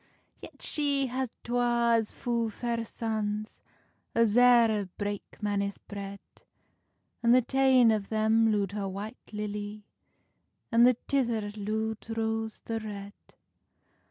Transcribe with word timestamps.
Yet 0.41 0.63
she 0.63 1.05
had 1.05 1.29
twa 1.43 1.91
as 1.95 2.09
fu 2.09 2.49
fair 2.49 2.83
sons 2.85 3.59
As 4.15 4.35
eer 4.35 4.89
brake 4.97 5.37
manis 5.43 5.77
bread, 5.77 6.19
And 7.21 7.35
the 7.35 7.43
tane 7.43 7.91
of 7.91 8.09
them 8.09 8.51
loed 8.51 8.71
her 8.71 8.89
White 8.89 9.29
Lilly, 9.31 9.83
And 10.71 10.87
the 10.87 10.97
tither 11.07 11.51
lood 11.51 11.99
Rose 12.17 12.61
the 12.65 12.79
Red. 12.79 13.13